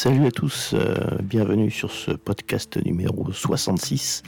[0.00, 4.22] Salut à tous, euh, bienvenue sur ce podcast numéro 66,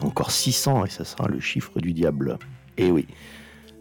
[0.00, 2.38] encore 600 et ça sera le chiffre du diable.
[2.76, 3.08] Eh oui.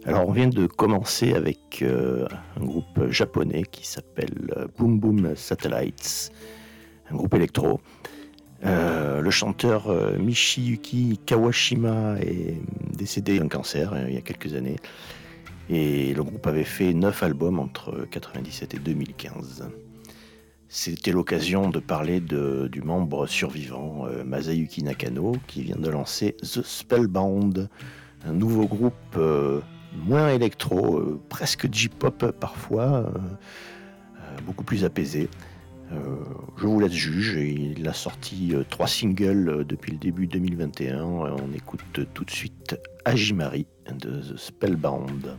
[0.05, 2.25] Alors on vient de commencer avec euh,
[2.59, 6.31] un groupe japonais qui s'appelle euh, Boom Boom Satellites,
[7.11, 7.79] un groupe électro.
[8.63, 12.59] le chanteur Michiyuki Kawashima est
[12.97, 14.77] décédé d'un cancer il y a quelques années
[15.69, 19.69] et le groupe avait fait 9 albums entre 97 et 2015.
[20.67, 26.63] C'était l'occasion de parler du membre survivant euh, Masayuki Nakano qui vient de lancer The
[26.63, 27.69] Spellbound,
[28.25, 29.61] un nouveau groupe euh,
[29.93, 33.13] moins électro, euh, presque J-pop parfois,
[34.45, 35.29] beaucoup plus apaisé.
[35.91, 41.03] je vous laisse juger, il a sorti trois singles depuis le début 2021.
[41.03, 41.81] On écoute
[42.13, 42.75] tout de suite
[43.05, 45.37] Ajimari de The Spellbound.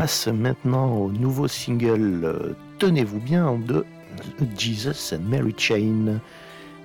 [0.00, 3.84] Passe maintenant au nouveau single euh, Tenez-vous bien de
[4.56, 6.20] Jesus and Mary Chain.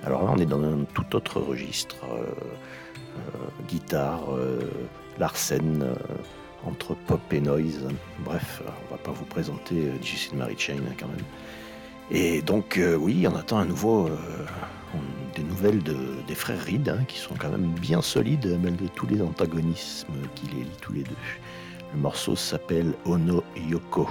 [0.04, 1.96] Alors là, on est dans un tout autre registre.
[2.12, 4.24] Euh, euh, guitare,
[5.18, 5.94] Larsen,
[6.66, 7.88] entre pop et noise.
[8.18, 11.24] Bref, on va pas vous présenter Jesus and Mary Chain hein, quand même.
[12.10, 14.10] Et donc, oui, on attend à nouveau
[15.34, 19.22] des nouvelles des frères Reed, hein, qui sont quand même bien solides malgré tous les
[19.22, 21.16] antagonismes qui les lient tous les deux.
[21.92, 24.08] Le morceau s'appelle Ono Yoko.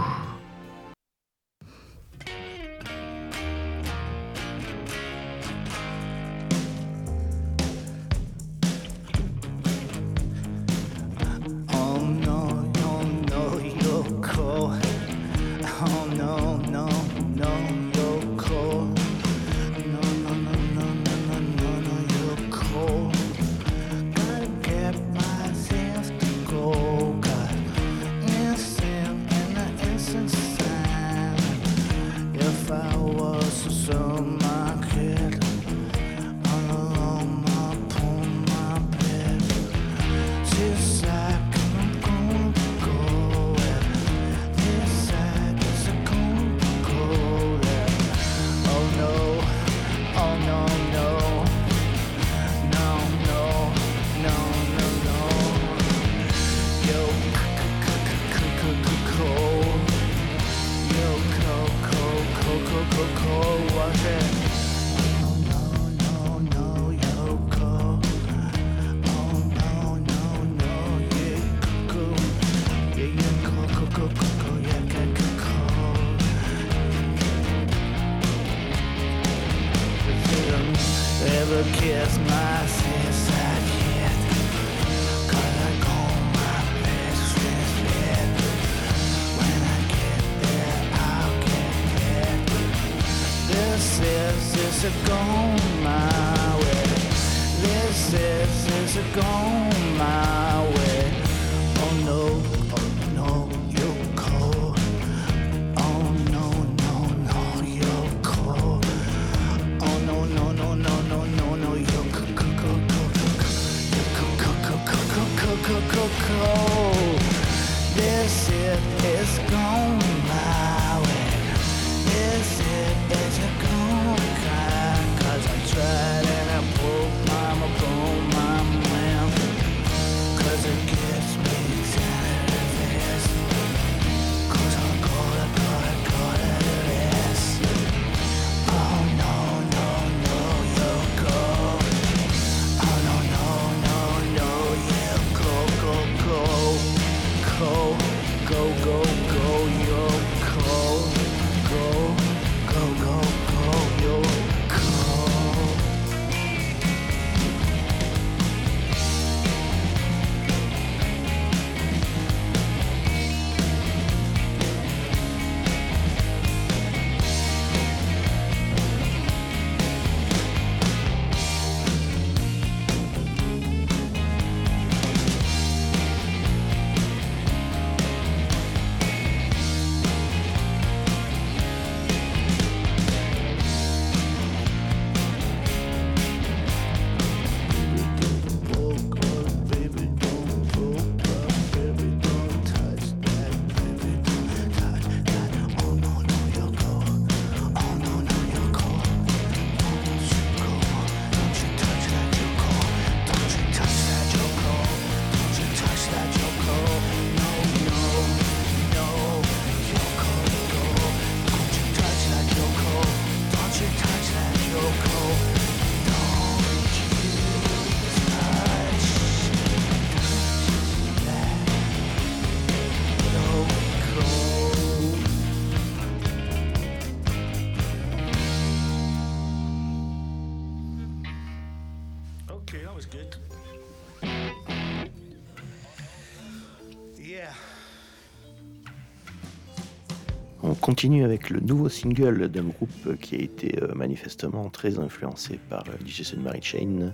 [240.96, 245.84] Continue avec le nouveau single d'un groupe qui a été euh, manifestement très influencé par
[245.90, 247.14] euh, DJ Mary Chain.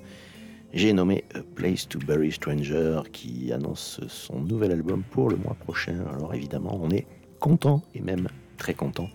[0.72, 5.56] J'ai nommé A Place to Bury Stranger qui annonce son nouvel album pour le mois
[5.56, 5.96] prochain.
[6.14, 7.08] Alors évidemment, on est
[7.40, 9.10] content et même très content.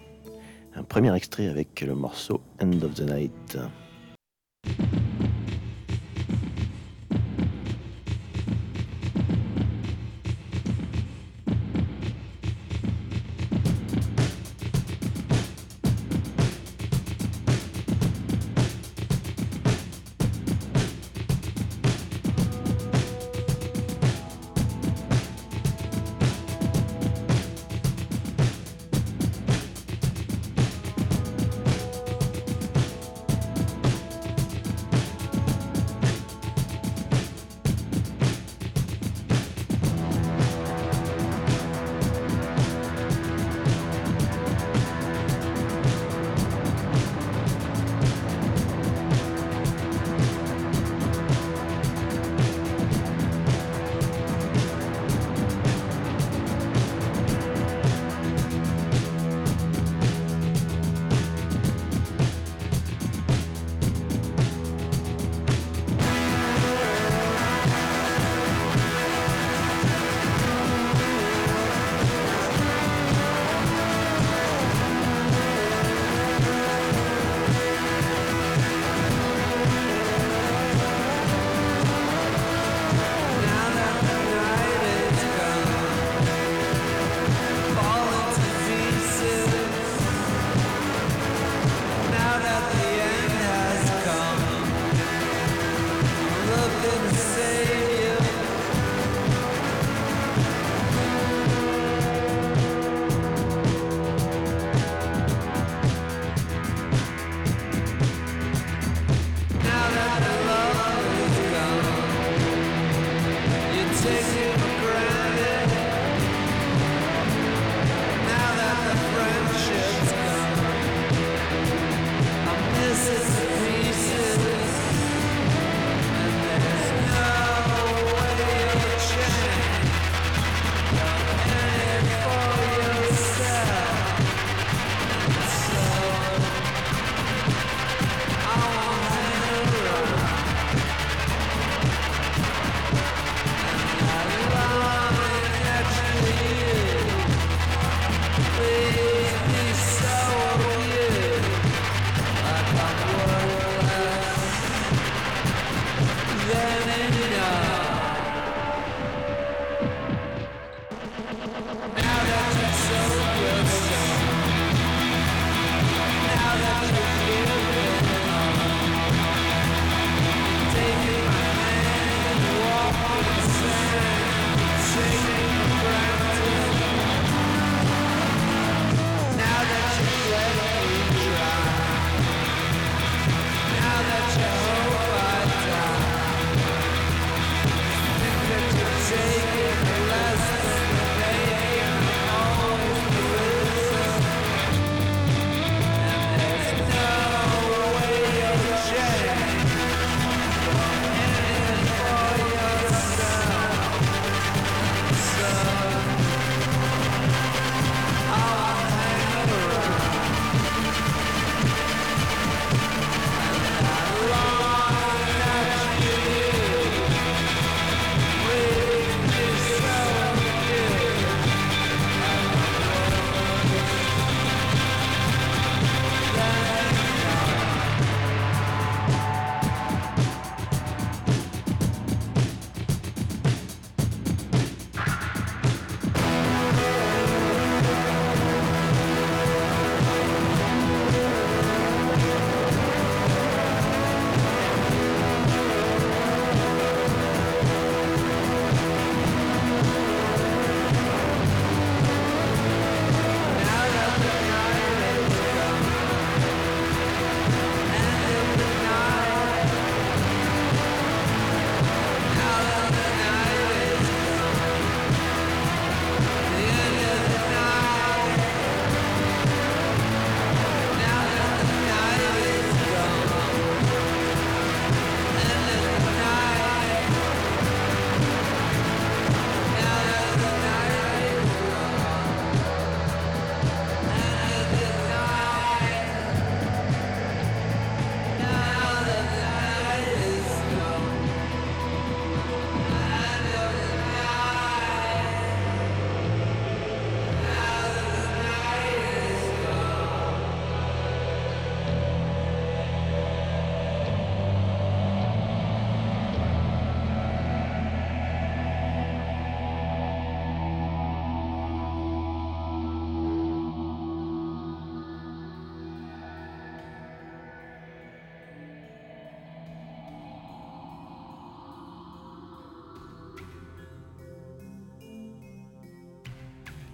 [0.75, 3.57] Un premier extrait avec le morceau End of the Night.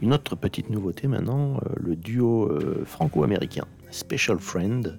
[0.02, 2.50] Une autre petite nouveauté maintenant, le duo
[2.84, 4.98] franco-américain Special Friend,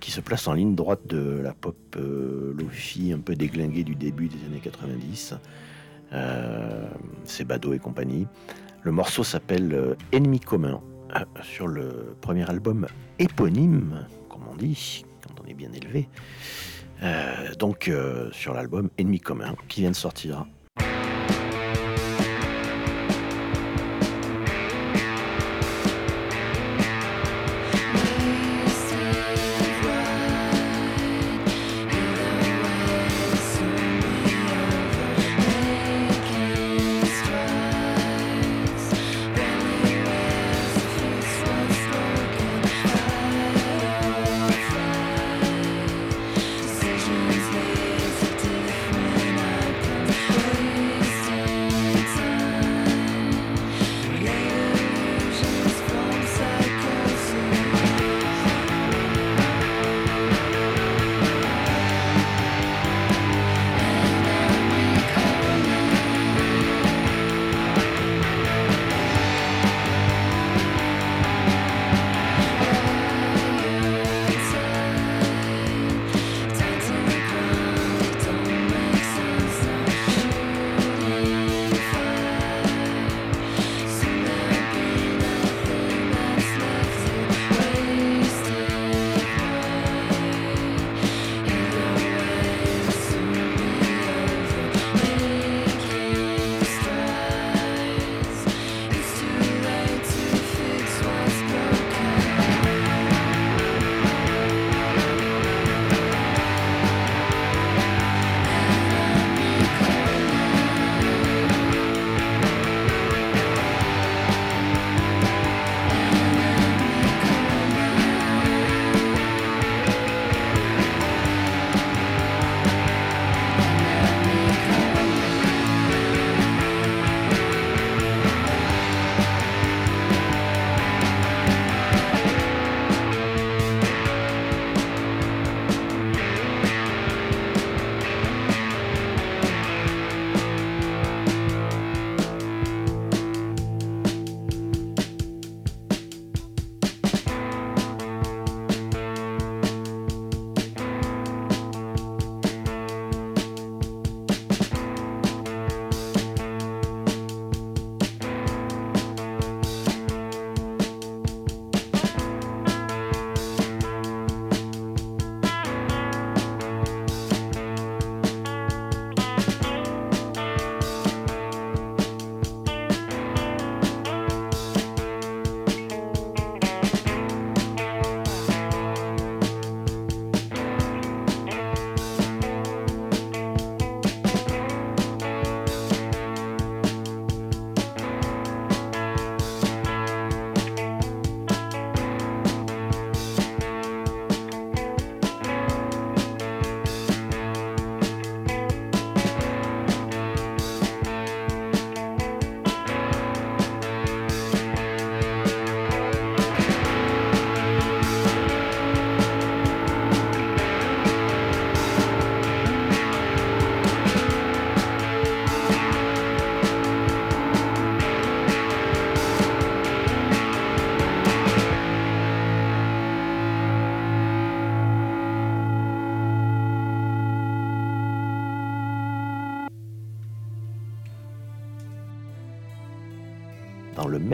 [0.00, 4.28] qui se place en ligne droite de la pop lofi un peu déglinguée du début
[4.28, 5.34] des années 90.
[7.24, 8.26] c'est Bado et compagnie.
[8.82, 10.80] Le morceau s'appelle Ennemi commun
[11.42, 12.86] sur le premier album
[13.18, 16.08] éponyme, comme on dit, quand on est bien élevé.
[17.02, 20.46] Euh, donc euh, sur l'album Ennemi commun qui vient de sortir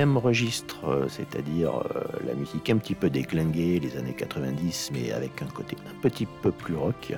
[0.00, 5.12] même registre, euh, c'est-à-dire euh, la musique un petit peu déglinguée, les années 90, mais
[5.12, 7.12] avec un côté un petit peu plus rock,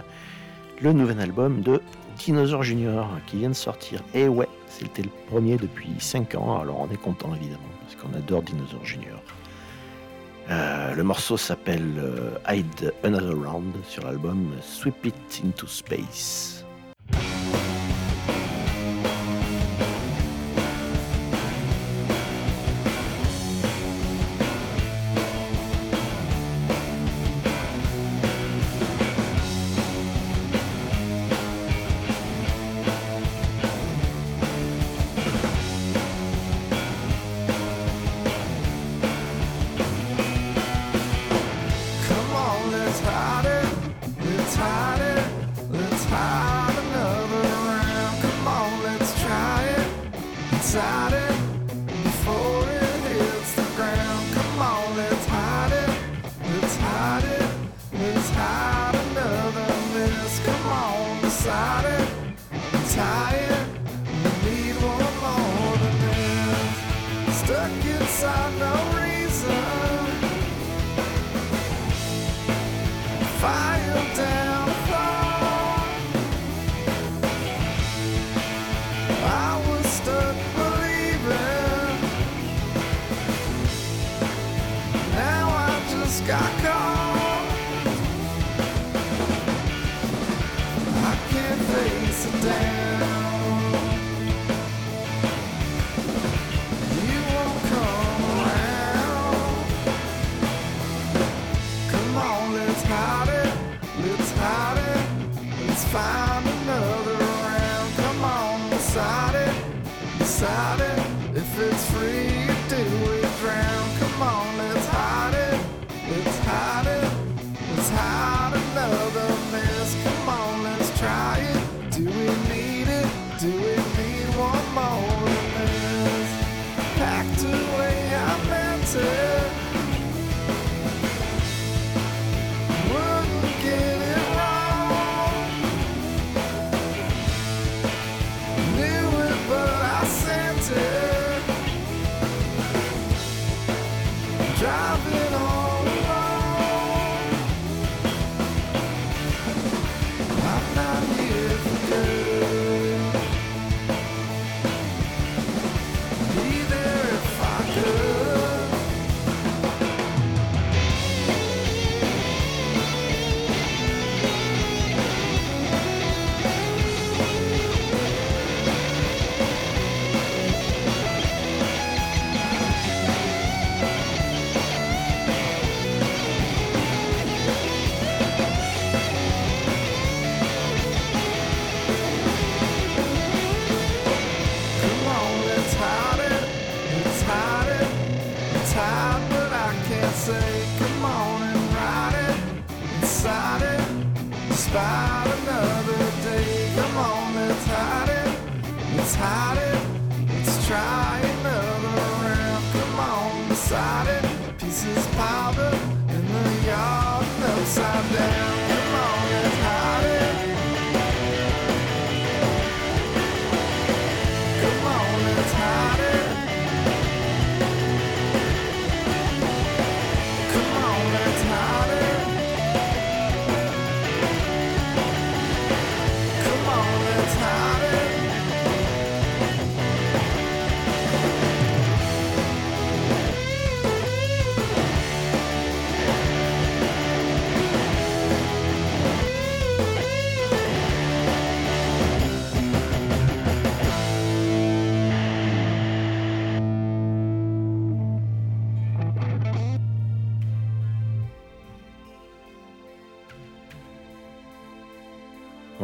[0.80, 1.80] le nouvel album de
[2.18, 4.02] Dinosaur Junior qui vient de sortir.
[4.14, 8.12] Et ouais, c'était le premier depuis 5 ans, alors on est content évidemment, parce qu'on
[8.18, 9.22] adore Dinosaur Junior.
[10.50, 12.02] Euh, le morceau s'appelle
[12.48, 16.51] Hide Another Round sur l'album Sweep It Into Space.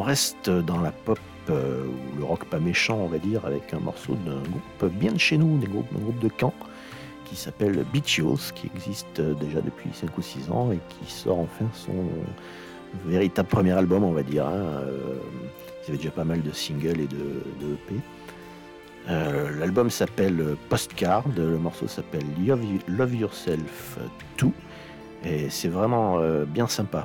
[0.09, 1.19] Reste dans la pop
[1.51, 5.13] euh, ou le rock pas méchant, on va dire, avec un morceau d'un groupe bien
[5.13, 6.55] de chez nous, un groupe de Caen,
[7.27, 8.23] qui s'appelle Beach
[8.55, 11.93] qui existe déjà depuis 5 ou 6 ans et qui sort enfin son
[13.05, 14.47] véritable premier album, on va dire.
[14.47, 14.83] Hein.
[14.83, 15.19] Euh,
[15.83, 18.01] il y avait déjà pas mal de singles et de, EP.
[19.11, 22.25] Euh, l'album s'appelle Postcard, le morceau s'appelle
[22.89, 23.99] Love, Yourself
[24.39, 24.49] 2
[25.25, 27.05] et c'est vraiment bien sympa.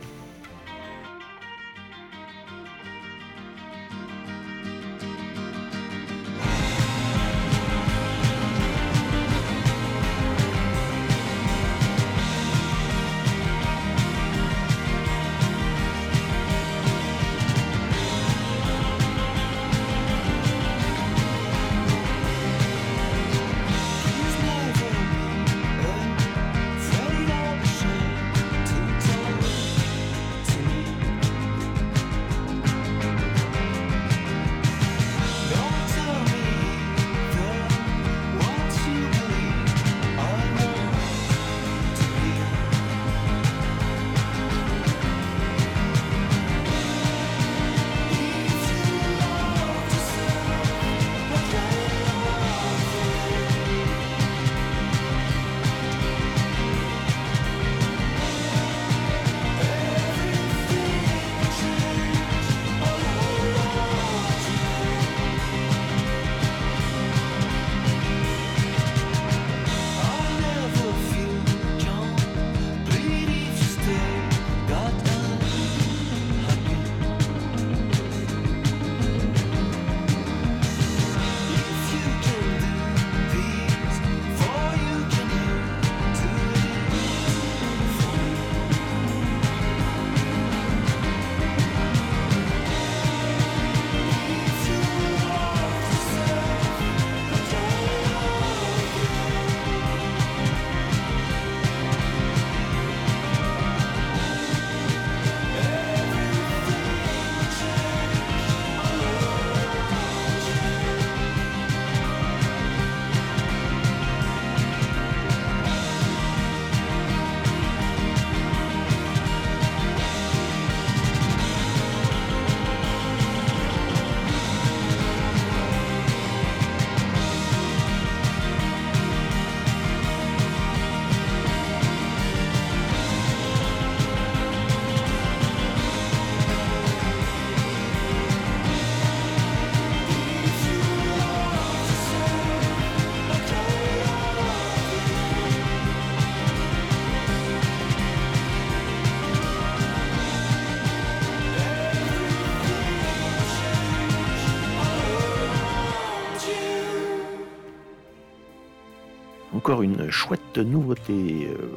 [159.82, 161.68] Une chouette nouveauté, euh,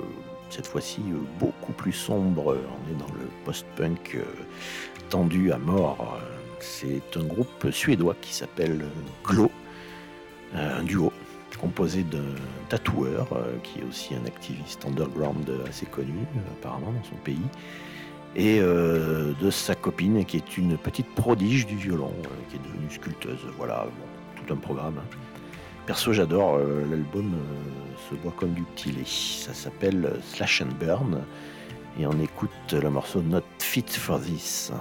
[0.50, 2.56] cette fois-ci euh, beaucoup plus sombre.
[2.56, 4.18] On est dans le post-punk
[5.08, 6.18] tendu à mort.
[6.60, 8.86] C'est un groupe suédois qui s'appelle
[9.24, 9.50] Glow,
[10.54, 11.12] un duo
[11.60, 12.34] composé d'un
[12.68, 13.28] tatoueur
[13.62, 16.12] qui est aussi un activiste underground assez connu
[16.52, 17.38] apparemment dans son pays
[18.34, 22.12] et de sa copine qui est une petite prodige du violon
[22.50, 23.46] qui est devenue sculpteuse.
[23.56, 23.86] Voilà,
[24.36, 24.98] tout un programme.
[24.98, 25.25] Hein.
[25.86, 29.04] Perso, j'adore euh, l'album euh, se boit comme du petit lait.
[29.06, 31.22] Ça s'appelle euh, Slash and Burn
[32.00, 34.72] et on écoute le morceau Not Fit for This.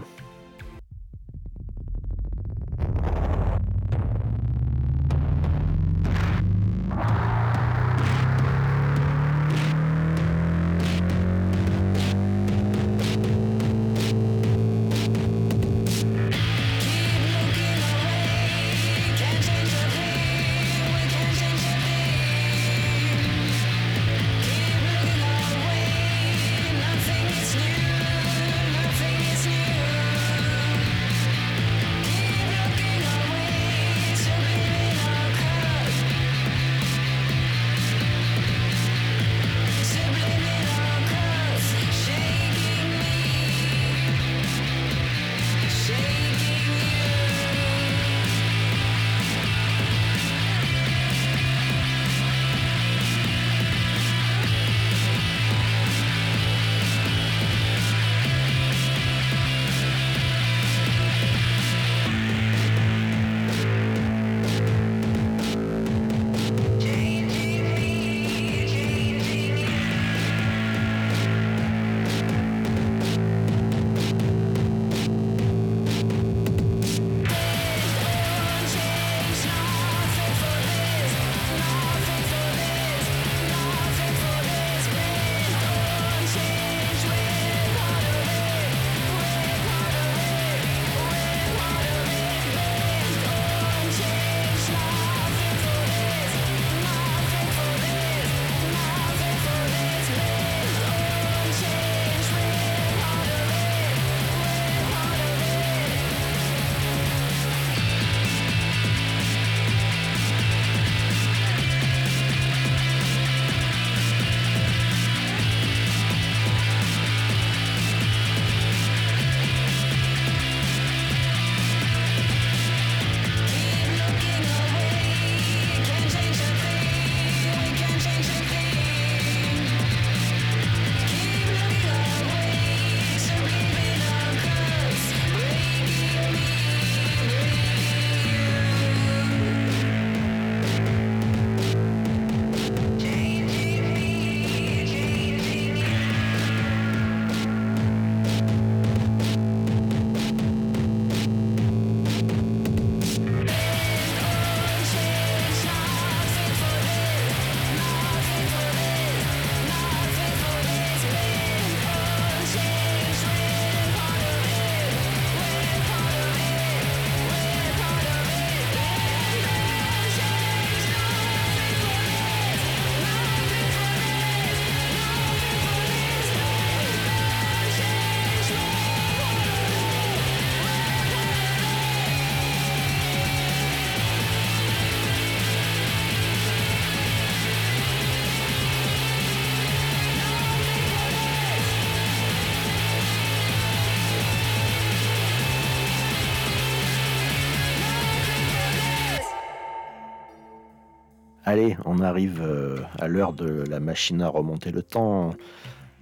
[201.96, 205.33] On arrive euh, à l'heure de la machine à remonter le temps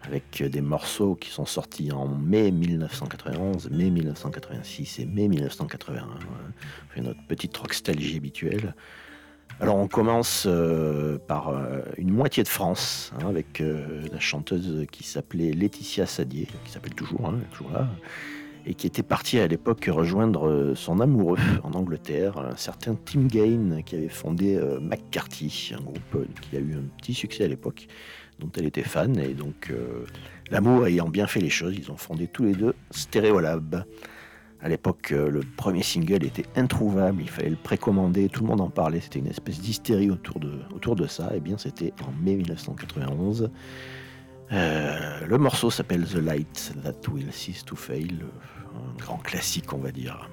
[0.02, 6.04] avec des morceaux qui sont sortis en mai 1991, mai 1986 et mai 1981.
[6.04, 8.76] On fait notre petite rockstalgie habituelle.
[9.60, 15.04] Alors on commence euh, par euh, une moitié de France hein, avec la chanteuse qui
[15.04, 17.88] s'appelait Laetitia Sadier, qui s'appelle toujours, hein, toujours là,
[18.66, 23.26] et qui était parti à l'époque rejoindre euh, son amoureux en Angleterre, un certain Tim
[23.28, 27.44] Gain qui avait fondé euh, McCarthy, un groupe euh, qui a eu un petit succès
[27.44, 27.88] à l'époque,
[28.40, 29.18] dont elle était fan.
[29.20, 29.72] Et donc,
[30.50, 33.86] l'amour ayant bien fait les choses, ils ont fondé tous les deux Stereolab.
[34.60, 38.70] À l'époque, le premier single était introuvable, il fallait le précommander, tout le monde en
[38.70, 41.32] parlait, c'était une espèce d'hystérie autour de, autour de ça.
[41.36, 43.52] Et bien, c'était en mai 1991.
[44.54, 48.20] Euh, le morceau s'appelle The Light That Will Cease to Fail,
[48.98, 50.30] grand classique on va dire.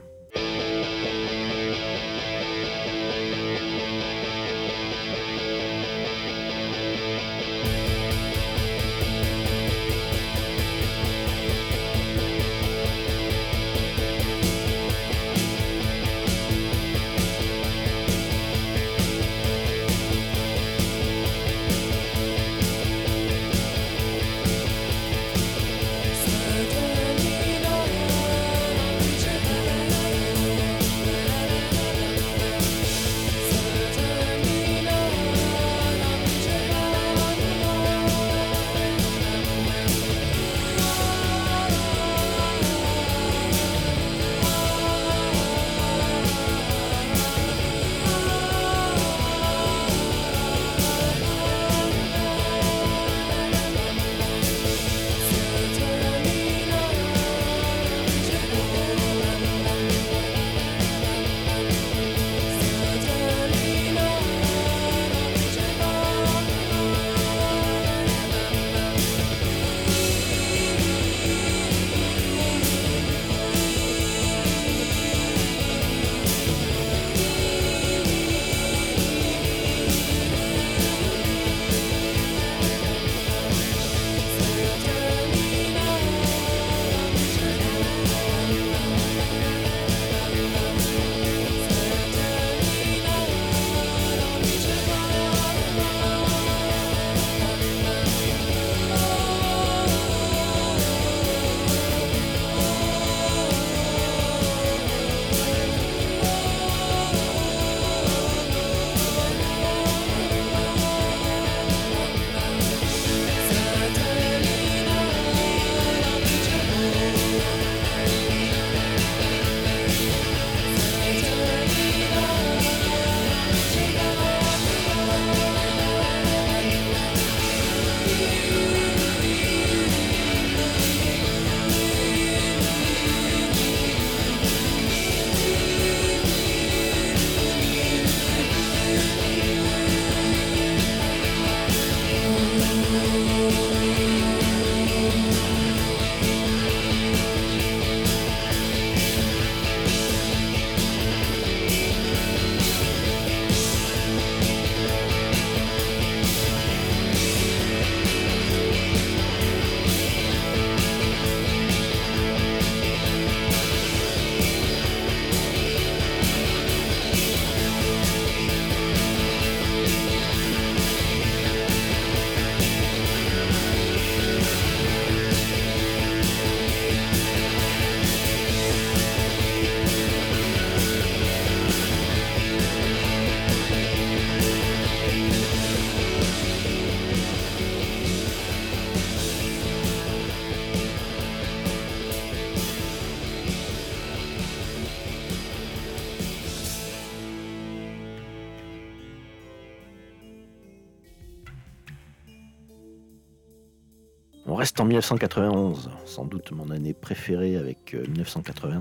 [204.80, 208.76] En 1991, sans doute mon année préférée avec 1980.
[208.76, 208.80] Euh,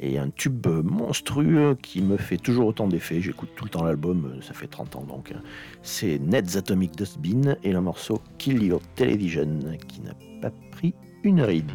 [0.00, 3.20] et un tube monstrueux qui me fait toujours autant d'effets.
[3.20, 5.32] J'écoute tout le temps l'album, euh, ça fait 30 ans donc.
[5.32, 5.40] Hein.
[5.82, 11.42] C'est Ned's Atomic Dustbin et le morceau Kill Your Television qui n'a pas pris une
[11.42, 11.70] ride.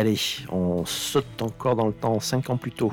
[0.00, 0.16] Allez,
[0.50, 2.90] on saute encore dans le temps 5 ans plus tôt.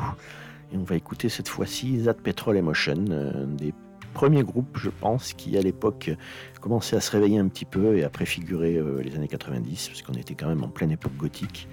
[0.74, 3.74] Et on va écouter cette fois-ci That Petrol Emotion, un des
[4.14, 6.12] premiers groupes, je pense, qui à l'époque
[6.60, 10.02] commençait à se réveiller un petit peu et à préfigurer euh, les années 90, parce
[10.02, 11.70] qu'on était quand même en pleine époque gothique.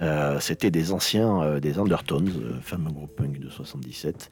[0.00, 4.30] Euh, c'était des anciens, euh, des Undertones, fameux groupe punk de 77.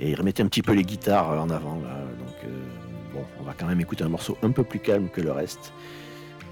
[0.00, 1.76] Et ils remettaient un petit peu les guitares en avant.
[1.76, 2.50] Donc,
[3.14, 5.72] bon, on va quand même écouter un morceau un peu plus calme que le reste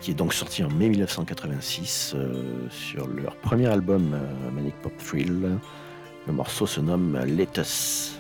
[0.01, 4.93] qui est donc sorti en mai 1986 euh, sur leur premier album euh, Manic Pop
[4.99, 5.59] Thrill.
[6.27, 8.18] Le morceau se nomme Lettuce.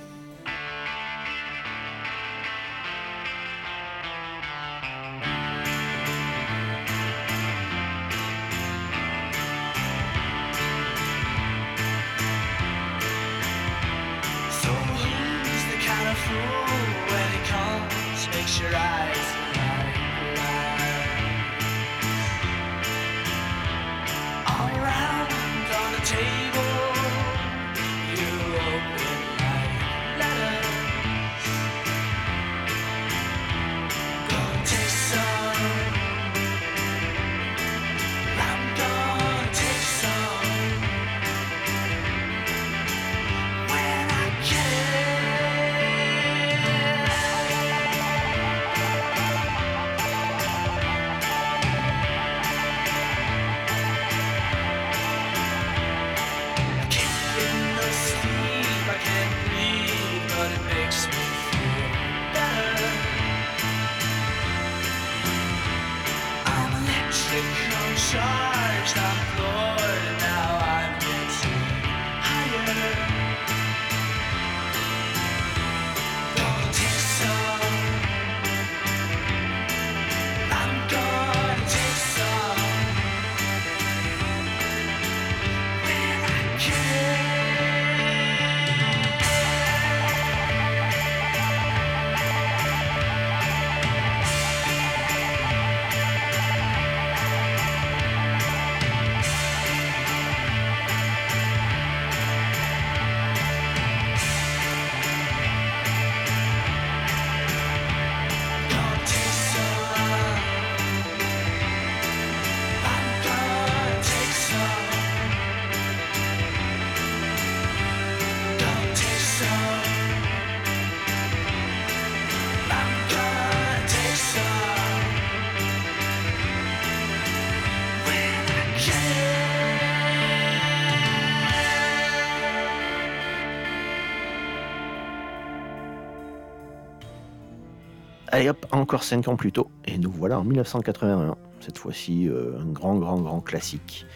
[138.38, 141.34] Allez hop, encore 5 ans plus tôt, et nous voilà en 1981.
[141.58, 144.06] Cette fois-ci, euh, un grand, grand, grand classique.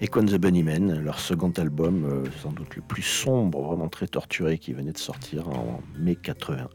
[0.00, 4.58] Econ the Bunnymen, leur second album, euh, sans doute le plus sombre, vraiment très torturé,
[4.58, 6.68] qui venait de sortir en mai 81,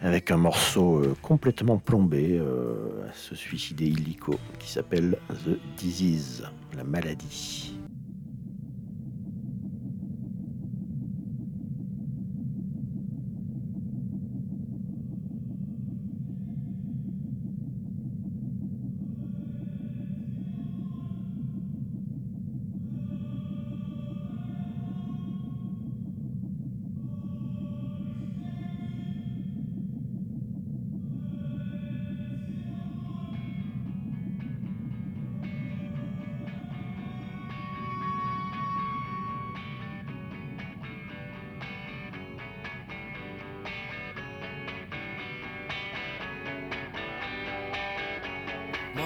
[0.00, 5.16] avec un morceau euh, complètement plombé à se suicider illico, qui s'appelle
[5.46, 6.42] The Disease,
[6.76, 7.72] la maladie.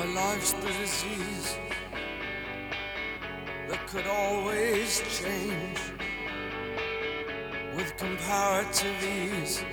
[0.05, 1.59] Life's the disease
[3.69, 5.79] that could always change
[7.75, 9.65] with comparative ease.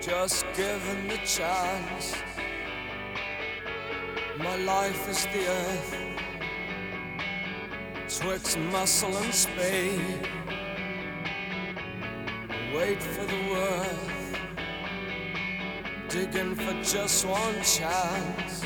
[0.00, 2.14] Just given the chance,
[4.38, 5.96] my life is the earth,
[8.08, 10.28] twixt muscle and spade.
[12.74, 14.19] Wait for the word
[16.10, 18.64] digging for just one chance.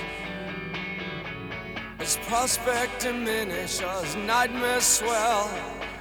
[2.01, 5.51] As prospect diminish, as nightmares swell,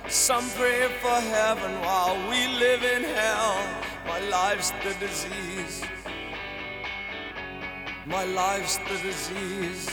[0.07, 3.57] some pray for heaven while we live in hell.
[4.07, 5.83] My life's the disease.
[8.05, 9.89] My life's the disease.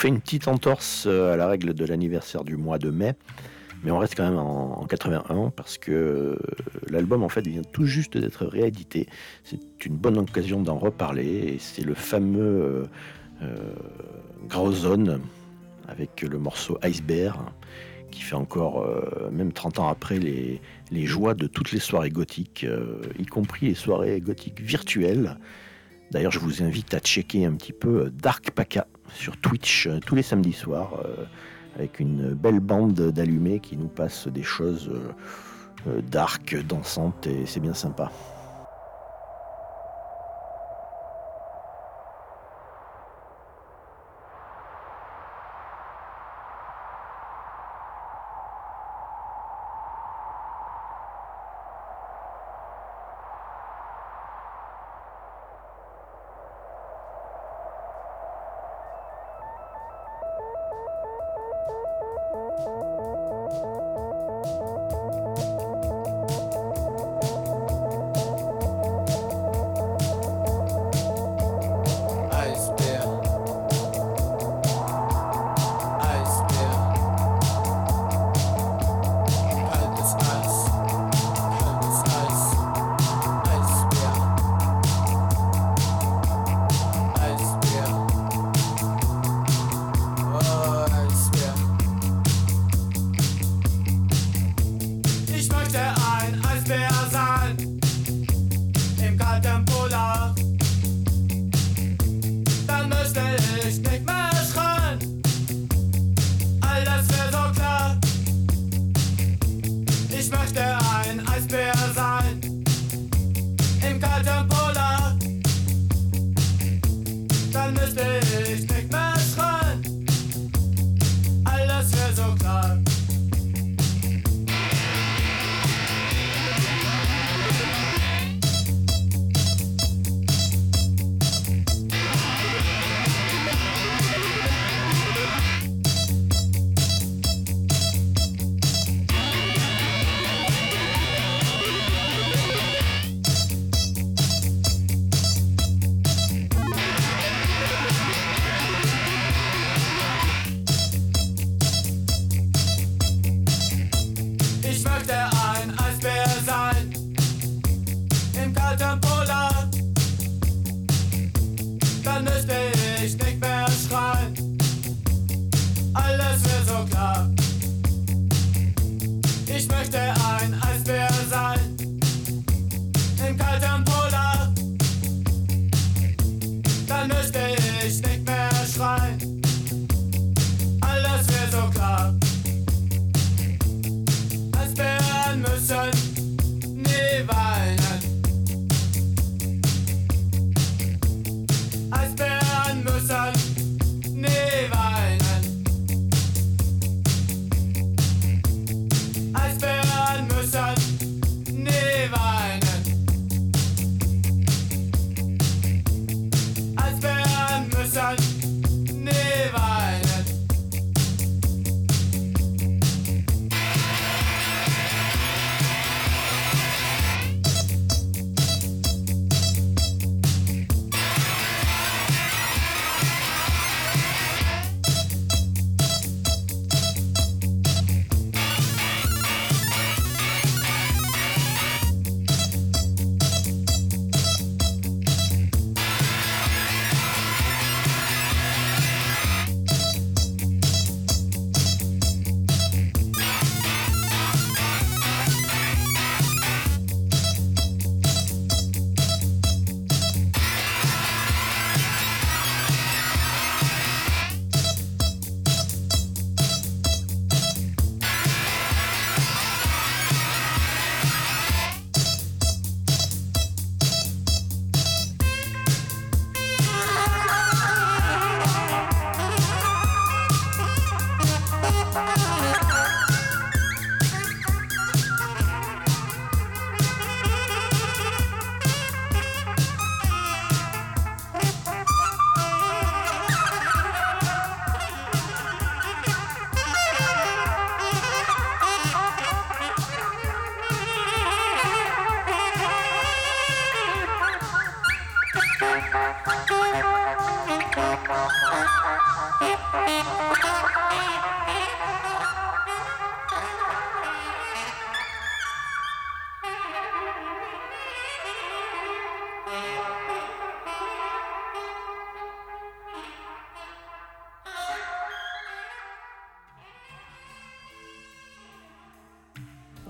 [0.00, 3.14] Fait une petite entorse euh, à la règle de l'anniversaire du mois de mai,
[3.84, 6.36] mais on reste quand même en, 81 parce que euh,
[6.88, 9.08] l'album en fait vient tout juste d'être réédité.
[9.44, 12.88] C'est une bonne occasion d'en reparler c'est le fameux
[13.42, 15.20] euh, Zone
[15.86, 17.38] avec le morceau Iceberg
[18.10, 22.10] qui fait encore, euh, même 30 ans après, les, les, joies de toutes les soirées
[22.10, 22.66] gothiques,
[23.18, 25.36] y compris les soirées gothiques virtuelles.
[26.10, 30.14] D'ailleurs, je vous invite à checker un petit peu Dark Paka sur Twitch euh, tous
[30.14, 31.24] les samedis soirs euh,
[31.76, 34.90] avec une belle bande d'allumés qui nous passe des choses
[35.86, 38.10] euh, dark, dansantes et c'est bien sympa.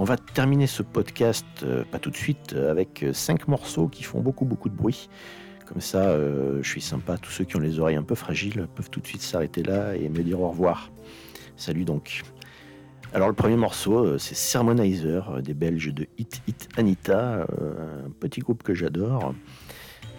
[0.01, 3.87] On va terminer ce podcast, euh, pas tout de suite, euh, avec euh, cinq morceaux
[3.87, 5.11] qui font beaucoup beaucoup de bruit.
[5.71, 7.17] Comme ça, euh, je suis sympa.
[7.17, 9.95] Tous ceux qui ont les oreilles un peu fragiles peuvent tout de suite s'arrêter là
[9.95, 10.91] et me dire au revoir.
[11.57, 12.23] Salut donc.
[13.15, 18.11] Alors le premier morceau, euh, c'est Sermonizer euh, des Belges de Hit Hit Anita, un
[18.19, 19.33] petit groupe que j'adore.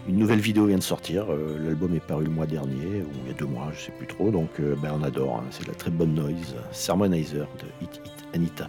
[0.08, 1.26] Une nouvelle vidéo vient de sortir.
[1.30, 4.06] L'album est paru le mois dernier, ou il y a deux mois, je sais plus
[4.06, 4.30] trop.
[4.30, 5.36] Donc ben, on adore.
[5.36, 5.44] hein.
[5.50, 6.56] C'est de la très bonne noise.
[6.72, 8.68] Sermonizer de Hit Hit Anita.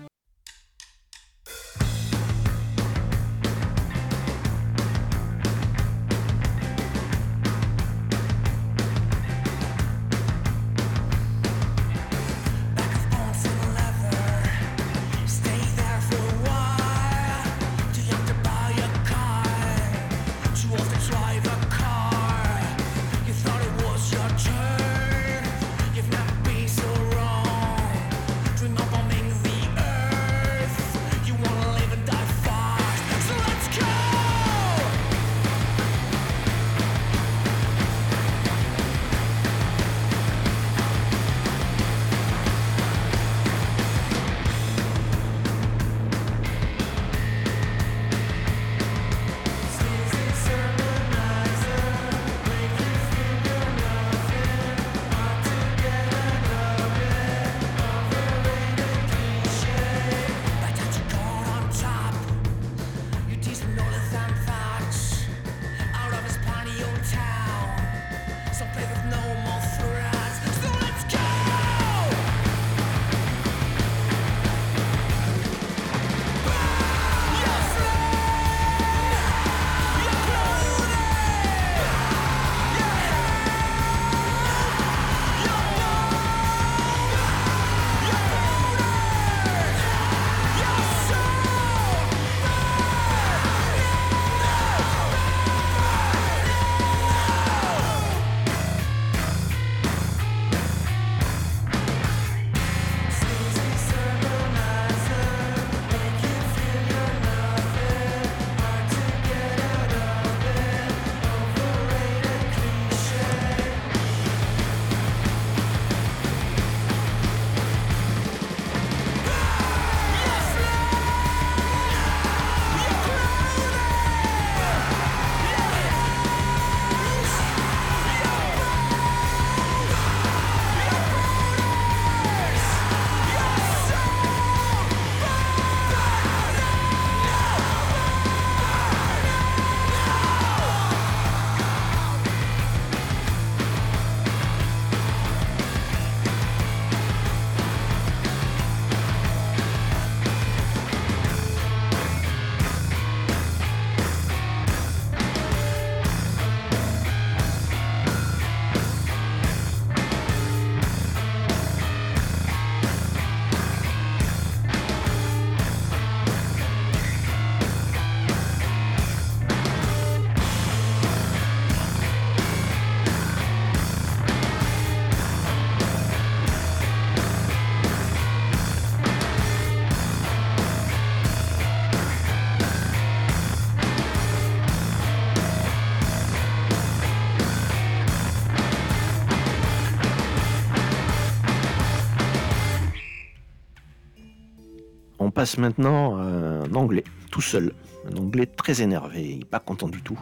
[195.43, 197.73] passe maintenant euh, un anglais, tout seul.
[198.09, 200.17] Un anglais très énervé, pas content du tout.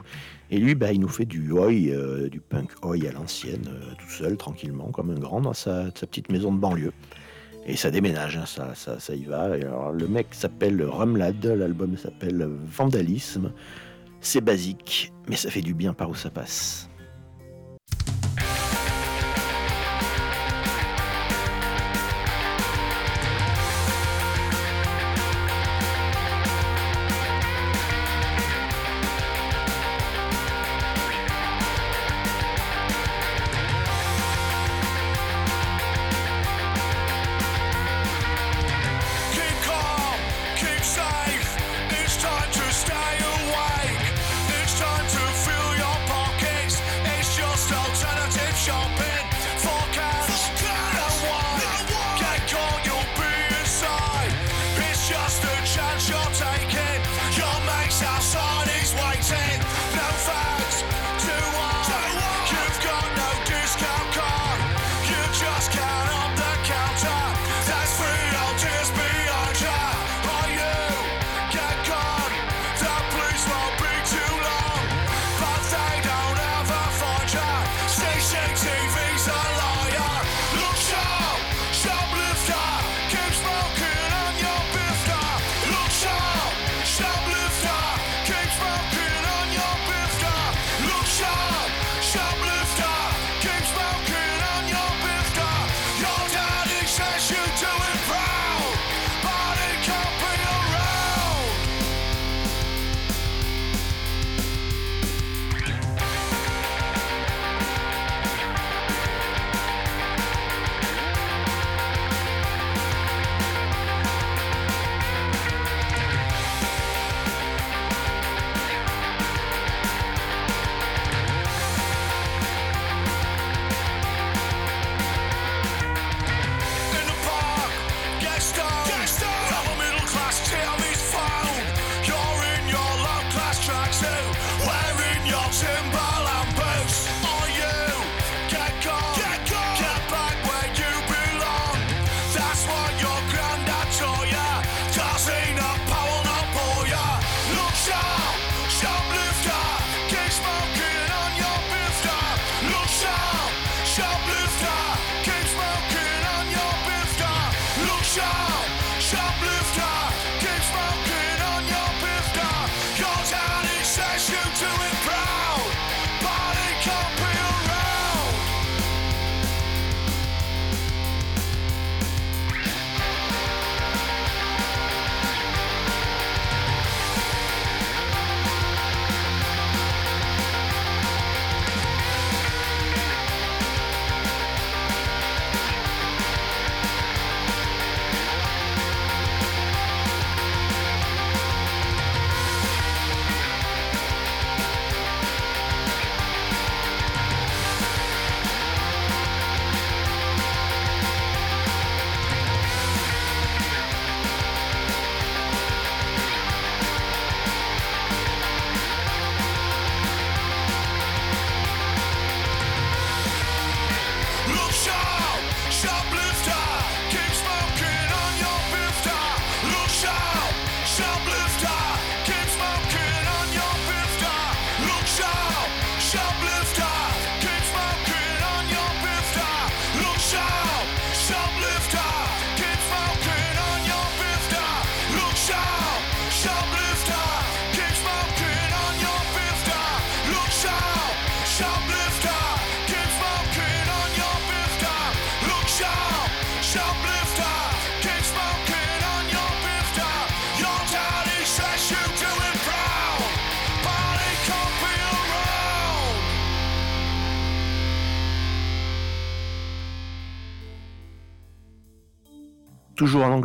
[0.50, 3.94] Et lui, bah, il nous fait du oi, euh, du punk oi à l'ancienne, euh,
[4.00, 6.92] tout seul, tranquillement, comme un grand dans sa, petite maison de banlieue.
[7.68, 9.56] Et ça déménage, hein, ça, ça, ça, y va.
[9.58, 13.52] Le mec s'appelle Rumlad, l'album s'appelle Vandalisme.
[14.22, 16.90] C'est basique, mais ça fait du bien par où ça passe.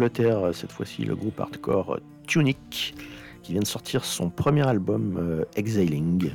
[0.02, 2.94] Euh, cette fois-ci le groupe hardcore euh, Tunic,
[3.42, 6.30] qui vient de sortir son premier album euh, Exiling,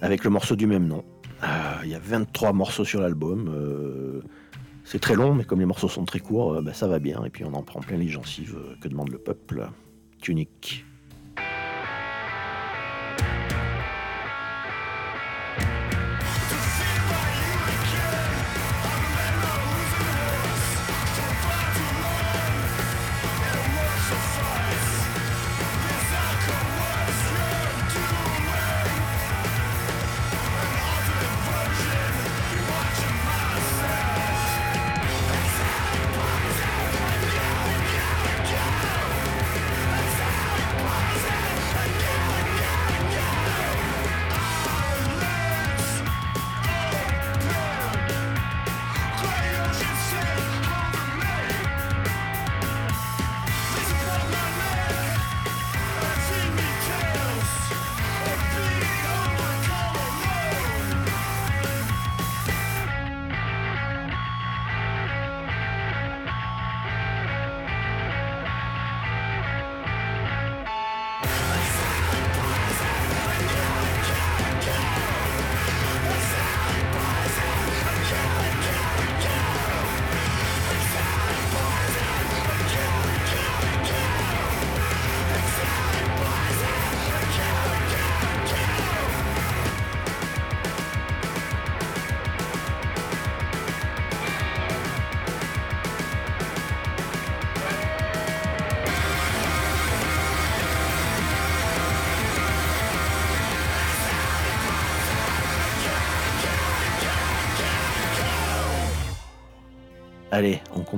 [0.00, 1.04] avec le morceau du même nom.
[1.42, 1.46] Euh,
[1.84, 4.22] il y a 23 morceaux sur l'album.
[4.84, 7.24] C'est très long, mais comme les morceaux sont très courts, bah, ça va bien.
[7.24, 8.56] Et puis on en prend plein les gencives.
[8.80, 9.68] que demande le peuple
[10.20, 10.84] Tunic.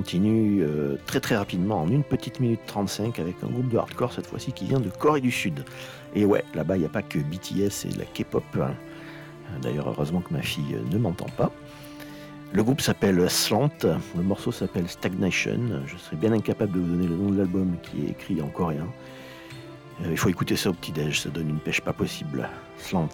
[0.03, 4.13] Continue euh, très très rapidement en une petite minute 35 avec un groupe de hardcore
[4.13, 5.65] cette fois-ci qui vient de Corée du Sud.
[6.17, 8.43] Et ouais, là-bas il n'y a pas que BTS et la K-pop.
[8.61, 8.75] hein.
[9.63, 11.53] D'ailleurs, heureusement que ma fille euh, ne m'entend pas.
[12.53, 15.61] Le groupe s'appelle Slant, le morceau s'appelle Stagnation.
[15.87, 18.49] Je serais bien incapable de vous donner le nom de l'album qui est écrit en
[18.49, 18.89] coréen.
[20.01, 22.49] Euh, il faut écouter ça au petit-déj, ça donne une pêche pas possible.
[22.77, 23.09] Slant.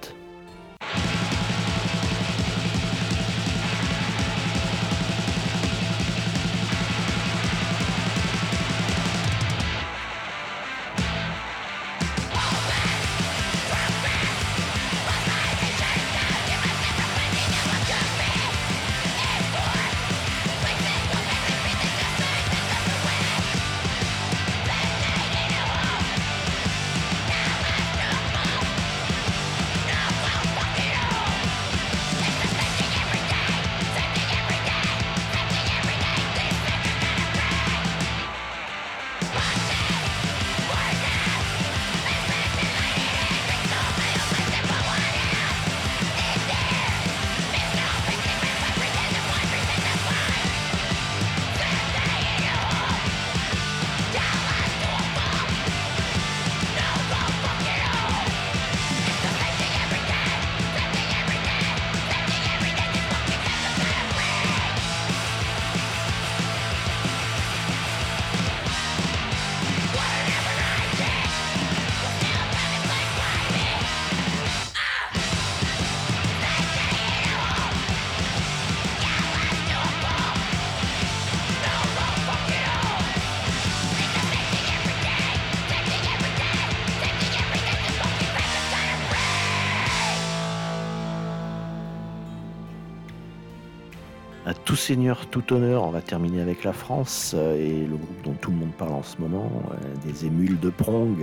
[94.89, 98.51] Seigneur, tout honneur, on va terminer avec la France euh, et le groupe dont tout
[98.51, 101.15] le monde parle en ce moment, euh, des émules de Prong.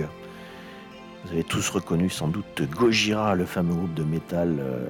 [1.24, 4.86] Vous avez tous reconnu sans doute Gojira, le fameux groupe de métal euh,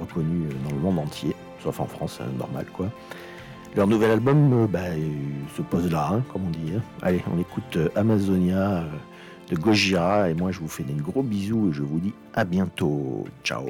[0.00, 2.86] reconnu dans le monde entier, sauf en France, normal quoi.
[3.74, 4.78] Leur nouvel album bah,
[5.56, 6.74] se pose là, hein, comme on dit.
[6.76, 6.82] hein.
[7.02, 8.84] Allez, on écoute Amazonia
[9.50, 12.44] de Gojira et moi je vous fais des gros bisous et je vous dis à
[12.44, 13.24] bientôt.
[13.42, 13.66] Ciao